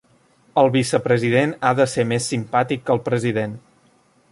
[0.61, 3.57] El vicepresident ha de ser més simpàtic que el president.